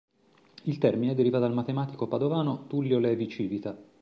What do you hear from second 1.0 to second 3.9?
deriva dal matematico padovano Tullio Levi Civita.